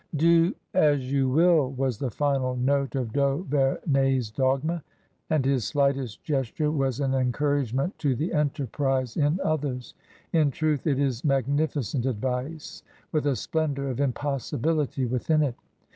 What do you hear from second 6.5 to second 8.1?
was an encouragement